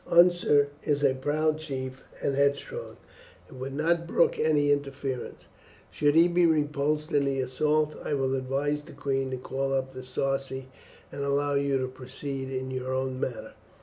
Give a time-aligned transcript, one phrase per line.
[0.09, 2.97] Unser is a proud chief, and headstrong,
[3.47, 5.47] and would not brook any interference.
[5.91, 9.93] Should he be repulsed in the assault, I will advise the queen to call up
[9.93, 10.69] the Sarci,
[11.11, 13.53] and allow you to proceed in your own manner."